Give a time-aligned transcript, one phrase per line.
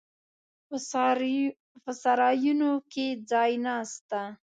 [1.83, 4.21] په سرایونو کې ځای نسته.